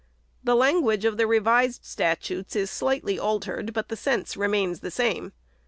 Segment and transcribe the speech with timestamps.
[0.43, 5.31] The language of the Revised Statutes is slightly altered, but the sense remains the same.